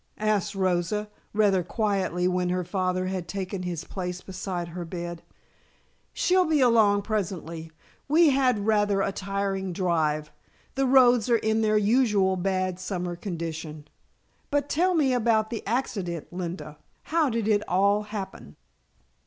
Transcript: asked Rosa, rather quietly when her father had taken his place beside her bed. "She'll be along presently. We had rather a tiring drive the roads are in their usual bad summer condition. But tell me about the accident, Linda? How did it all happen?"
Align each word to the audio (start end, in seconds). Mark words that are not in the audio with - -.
asked 0.17 0.55
Rosa, 0.55 1.11
rather 1.31 1.61
quietly 1.61 2.27
when 2.27 2.49
her 2.49 2.63
father 2.63 3.05
had 3.05 3.27
taken 3.27 3.61
his 3.61 3.83
place 3.83 4.19
beside 4.21 4.69
her 4.69 4.83
bed. 4.83 5.21
"She'll 6.11 6.45
be 6.45 6.59
along 6.59 7.03
presently. 7.03 7.71
We 8.07 8.31
had 8.31 8.65
rather 8.65 9.01
a 9.01 9.11
tiring 9.11 9.73
drive 9.73 10.31
the 10.73 10.87
roads 10.87 11.29
are 11.29 11.37
in 11.37 11.61
their 11.61 11.77
usual 11.77 12.35
bad 12.35 12.79
summer 12.79 13.15
condition. 13.15 13.87
But 14.49 14.69
tell 14.69 14.95
me 14.95 15.13
about 15.13 15.51
the 15.51 15.61
accident, 15.67 16.33
Linda? 16.33 16.79
How 17.03 17.29
did 17.29 17.47
it 17.47 17.61
all 17.69 18.01
happen?" 18.01 18.55